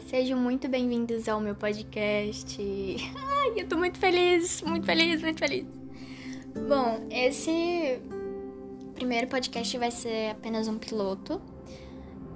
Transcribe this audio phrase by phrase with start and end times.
[0.00, 2.56] Sejam muito bem-vindos ao meu podcast.
[3.14, 5.66] Ai, eu tô muito feliz, muito feliz, muito feliz.
[6.66, 8.00] Bom, esse
[8.94, 11.42] primeiro podcast vai ser apenas um piloto.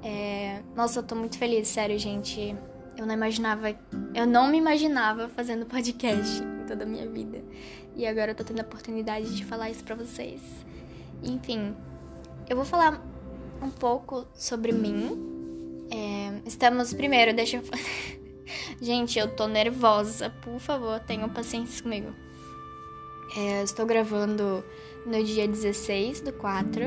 [0.03, 0.61] É...
[0.75, 2.55] Nossa, eu tô muito feliz, sério, gente.
[2.95, 3.75] Eu não imaginava,
[4.15, 7.43] eu não me imaginava fazendo podcast em toda a minha vida.
[7.95, 10.43] E agora eu tô tendo a oportunidade de falar isso pra vocês.
[11.23, 11.75] Enfim,
[12.51, 13.03] eu vou falar
[13.63, 15.26] um pouco sobre mim
[15.91, 17.63] é, estamos primeiro, deixa eu.
[18.81, 20.31] Gente, eu tô nervosa.
[20.43, 22.13] Por favor, tenham paciência comigo.
[23.37, 24.65] É, estou gravando
[25.05, 26.85] no dia 16 do 4.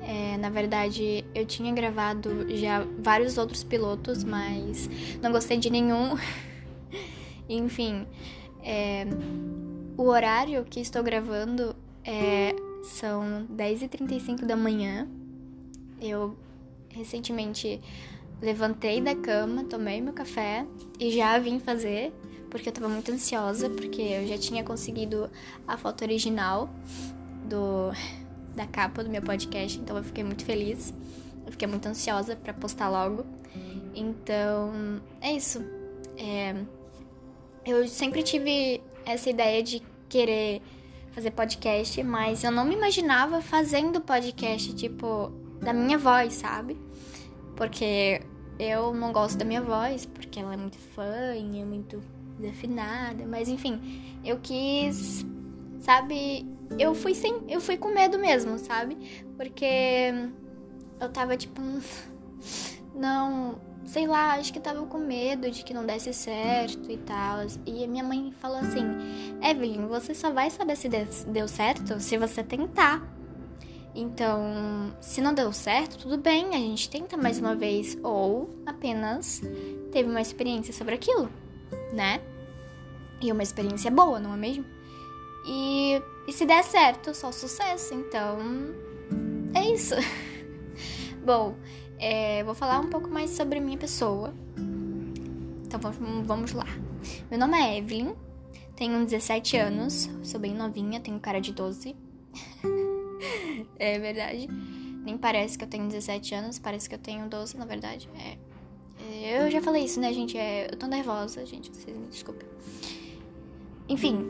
[0.00, 4.88] É, na verdade, eu tinha gravado já vários outros pilotos, mas
[5.22, 6.16] não gostei de nenhum.
[7.48, 8.06] Enfim,
[8.62, 9.06] é,
[9.96, 11.74] o horário que estou gravando
[12.04, 15.08] é, são 10h35 da manhã.
[16.00, 16.36] Eu
[16.94, 17.80] recentemente
[18.40, 20.66] levantei da cama, tomei meu café
[20.98, 22.12] e já vim fazer,
[22.50, 25.30] porque eu tava muito ansiosa, porque eu já tinha conseguido
[25.66, 26.70] a foto original
[27.48, 27.90] do
[28.54, 30.94] da capa do meu podcast, então eu fiquei muito feliz.
[31.44, 33.24] Eu fiquei muito ansiosa para postar logo.
[33.94, 35.62] Então, é isso.
[36.16, 36.54] É,
[37.66, 40.62] eu sempre tive essa ideia de querer
[41.12, 46.76] fazer podcast, mas eu não me imaginava fazendo podcast, tipo, da minha voz, sabe?
[47.56, 48.20] Porque
[48.58, 52.00] eu não gosto da minha voz, porque ela é muito fã e é muito
[52.38, 55.24] desafinada, mas enfim, eu quis,
[55.80, 56.46] sabe?
[56.78, 59.24] Eu fui sem, eu fui com medo mesmo, sabe?
[59.36, 60.12] Porque
[61.00, 61.60] eu tava tipo
[62.94, 67.38] não, sei lá, acho que tava com medo de que não desse certo e tal.
[67.66, 68.84] E a minha mãe falou assim:
[69.42, 70.88] "Evelyn, você só vai saber se
[71.28, 73.02] deu certo se você tentar".
[73.94, 77.96] Então, se não deu certo, tudo bem, a gente tenta mais uma vez.
[78.02, 79.40] Ou apenas
[79.92, 81.30] teve uma experiência sobre aquilo,
[81.92, 82.20] né?
[83.20, 84.64] E uma experiência boa, não é mesmo?
[85.46, 87.94] E, e se der certo, só sucesso.
[87.94, 88.38] Então,
[89.54, 89.94] é isso.
[91.24, 91.54] Bom,
[91.98, 94.34] é, vou falar um pouco mais sobre minha pessoa.
[95.64, 96.66] Então vamos, vamos lá.
[97.30, 98.14] Meu nome é Evelyn,
[98.76, 101.96] tenho 17 anos, sou bem novinha, tenho cara de 12.
[103.78, 104.48] é verdade.
[105.04, 108.08] Nem parece que eu tenho 17 anos, parece que eu tenho 12, na verdade.
[108.18, 108.38] É.
[109.02, 109.46] é.
[109.46, 110.36] Eu já falei isso, né, gente?
[110.38, 112.48] É, eu tô nervosa, gente, vocês me desculpem.
[113.88, 114.24] Enfim,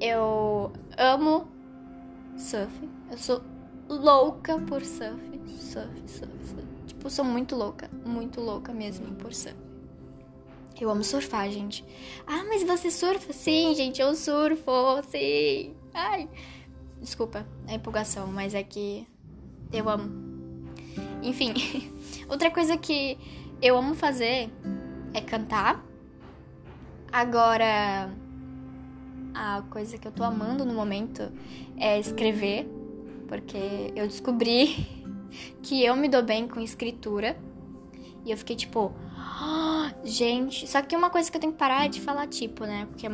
[0.00, 1.48] eu amo
[2.36, 2.70] surf.
[3.10, 3.42] Eu sou
[3.88, 5.18] louca por surf.
[5.58, 6.66] Surf, surf, surf.
[6.86, 9.56] Tipo, sou muito louca, muito louca mesmo por surf.
[10.78, 11.82] Eu amo surfar, gente.
[12.26, 13.32] Ah, mas você surfa?
[13.32, 15.74] Sim, gente, eu surfo, sim.
[15.94, 16.28] Ai.
[17.06, 19.06] Desculpa a empolgação, mas é que
[19.72, 20.10] eu amo.
[21.22, 21.54] Enfim,
[22.28, 23.16] outra coisa que
[23.62, 24.50] eu amo fazer
[25.14, 25.80] é cantar.
[27.12, 28.10] Agora,
[29.32, 31.32] a coisa que eu tô amando no momento
[31.76, 32.68] é escrever,
[33.28, 34.74] porque eu descobri
[35.62, 37.36] que eu me dou bem com escritura.
[38.24, 38.92] E eu fiquei tipo,
[40.04, 42.86] gente, só que uma coisa que eu tenho que parar é de falar tipo, né?
[42.90, 43.10] Porque é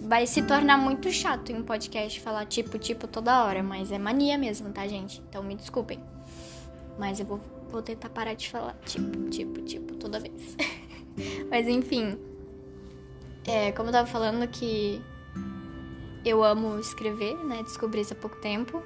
[0.00, 3.98] vai se tornar muito chato em um podcast falar tipo, tipo toda hora, mas é
[3.98, 5.22] mania mesmo, tá, gente?
[5.28, 6.00] Então me desculpem.
[6.98, 10.56] Mas eu vou, vou tentar parar de falar tipo, tipo, tipo toda vez.
[11.50, 12.18] mas enfim,
[13.46, 15.00] é, como eu tava falando que
[16.24, 17.62] eu amo escrever, né?
[17.62, 18.82] Descobri isso há pouco tempo.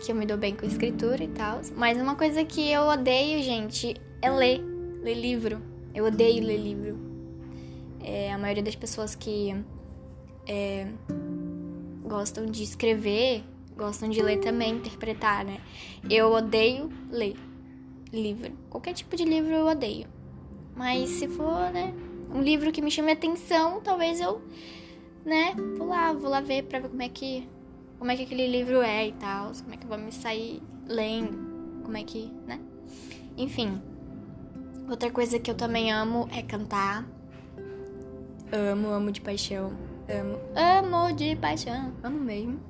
[0.00, 1.60] Que eu me dou bem com escritura e tal.
[1.74, 4.60] Mas uma coisa que eu odeio, gente, é ler.
[5.02, 5.75] Ler livro.
[5.96, 6.98] Eu odeio ler livro.
[8.02, 9.56] É, a maioria das pessoas que
[10.46, 10.86] é,
[12.06, 13.42] gostam de escrever
[13.74, 15.58] gostam de ler também, interpretar, né?
[16.08, 17.34] Eu odeio ler
[18.12, 18.52] livro.
[18.68, 20.06] Qualquer tipo de livro eu odeio.
[20.74, 21.94] Mas se for, né,
[22.30, 24.42] um livro que me chame atenção, talvez eu,
[25.24, 27.48] né, vou lá, vou lá ver pra ver como é que
[27.98, 30.62] como é que aquele livro é e tal, como é que eu vou me sair
[30.86, 32.60] lendo, como é que, né?
[33.38, 33.80] Enfim,
[34.88, 37.04] Outra coisa que eu também amo é cantar.
[38.52, 39.72] Amo, amo de paixão.
[40.08, 41.92] Amo, amo de paixão.
[42.04, 42.60] Amo mesmo.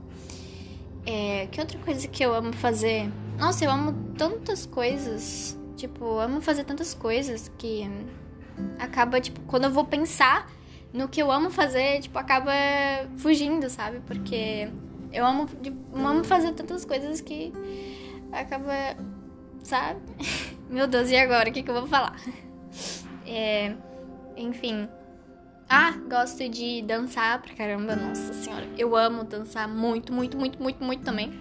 [1.05, 3.13] É, que outra coisa que eu amo fazer?
[3.39, 5.59] Nossa, eu amo tantas coisas.
[5.77, 7.87] Tipo, amo fazer tantas coisas que
[8.79, 10.51] acaba, tipo, quando eu vou pensar
[10.95, 12.53] no que eu amo fazer, tipo, acaba
[13.19, 14.01] fugindo, sabe?
[14.07, 14.71] Porque
[15.13, 17.53] eu amo, tipo, amo fazer tantas coisas que
[18.33, 18.97] acaba,
[19.63, 20.01] sabe?
[20.69, 21.49] Meu Deus, e agora?
[21.49, 22.17] O que, que eu vou falar?
[23.27, 23.75] É,
[24.37, 24.89] enfim.
[25.69, 28.67] Ah, gosto de dançar pra caramba, nossa senhora.
[28.79, 31.33] Eu amo dançar muito, muito, muito, muito, muito também.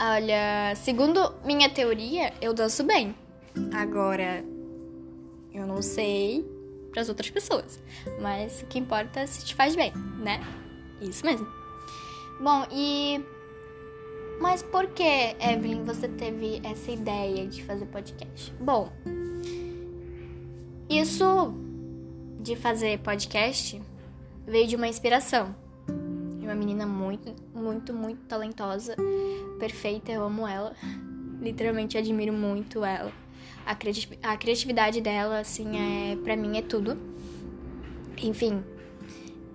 [0.00, 3.14] Olha, segundo minha teoria, eu danço bem.
[3.74, 4.44] Agora,
[5.52, 6.42] Eu não sei
[6.90, 7.78] para as outras pessoas,
[8.20, 10.40] mas o que importa é se te faz bem, né?
[11.00, 11.46] Isso mesmo.
[12.40, 13.22] Bom, e
[14.42, 18.52] mas por que, Evelyn, você teve essa ideia de fazer podcast?
[18.60, 18.90] Bom,
[20.90, 21.54] isso
[22.40, 23.80] de fazer podcast
[24.44, 25.54] veio de uma inspiração.
[26.40, 28.96] De uma menina muito, muito, muito talentosa,
[29.60, 30.74] perfeita, eu amo ela.
[31.40, 33.12] Literalmente admiro muito ela.
[33.64, 36.98] A, criati a criatividade dela, assim, é para mim é tudo.
[38.20, 38.64] Enfim,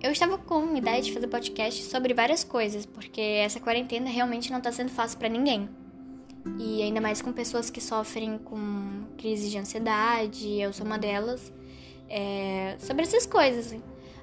[0.00, 4.58] eu estava com ideia de fazer podcast sobre várias coisas, porque essa quarentena realmente não
[4.58, 5.68] está sendo fácil para ninguém.
[6.58, 11.52] E ainda mais com pessoas que sofrem com crise de ansiedade, eu sou uma delas.
[12.08, 13.74] É, sobre essas coisas.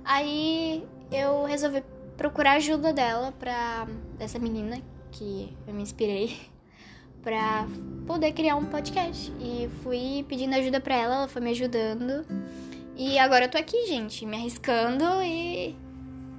[0.03, 1.83] Aí eu resolvi
[2.17, 3.87] procurar ajuda dela pra.
[4.17, 4.81] dessa menina
[5.11, 6.37] que eu me inspirei
[7.21, 7.67] pra
[8.07, 9.31] poder criar um podcast.
[9.39, 12.25] E fui pedindo ajuda pra ela, ela foi me ajudando.
[12.95, 15.75] E agora eu tô aqui, gente, me arriscando e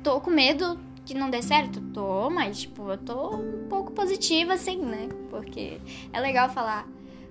[0.02, 1.80] tô com medo que não dê certo.
[1.92, 5.08] Tô, mas tipo, eu tô um pouco positiva assim, né?
[5.28, 5.78] Porque
[6.12, 6.88] é legal falar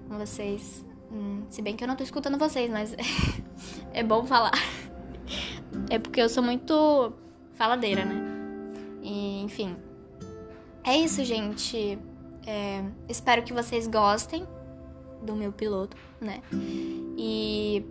[0.08, 0.86] com vocês.
[1.12, 2.96] Hum, se bem que eu não tô escutando vocês, mas
[3.94, 4.54] é bom falar.
[5.90, 7.12] É porque eu sou muito
[7.56, 8.16] faladeira, né?
[9.02, 9.76] E, enfim.
[10.84, 11.98] É isso, gente.
[12.46, 14.48] É, espero que vocês gostem
[15.24, 16.42] do meu piloto, né?
[17.18, 17.84] E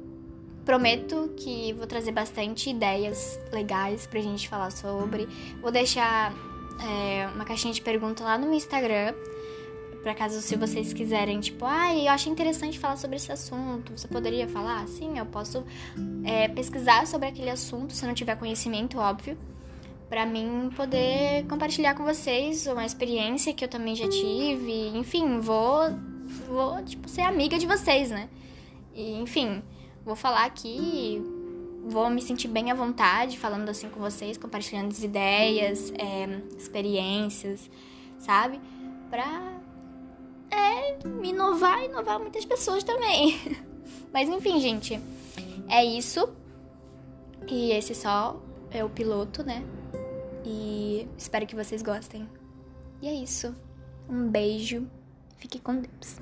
[0.65, 5.29] Prometo que vou trazer bastante ideias legais pra gente falar sobre.
[5.61, 6.33] Vou deixar
[6.81, 9.15] é, uma caixinha de pergunta lá no Instagram.
[10.03, 13.93] Pra caso se vocês quiserem, tipo, ah, eu achei interessante falar sobre esse assunto.
[13.97, 14.87] Você poderia falar?
[14.87, 15.65] Sim, eu posso
[16.25, 19.39] é, pesquisar sobre aquele assunto, se não tiver conhecimento, óbvio.
[20.09, 24.89] Pra mim poder compartilhar com vocês uma experiência que eu também já tive.
[24.95, 25.91] Enfim, vou,
[26.47, 28.29] vou tipo, ser amiga de vocês, né?
[28.95, 29.63] E, enfim,
[30.05, 31.23] vou falar aqui,
[31.87, 36.27] vou me sentir bem à vontade falando assim com vocês, compartilhando as ideias, é,
[36.59, 37.71] experiências,
[38.19, 38.61] sabe?
[39.11, 39.61] Pra
[40.51, 43.39] é, me inovar e inovar muitas pessoas também.
[44.13, 45.01] Mas enfim, gente,
[45.69, 46.29] é isso.
[47.49, 48.41] E esse só
[48.71, 49.65] é o piloto, né?
[50.45, 52.29] E espero que vocês gostem.
[53.01, 53.55] E é isso.
[54.09, 54.87] Um beijo.
[55.39, 56.19] Fique com Deus.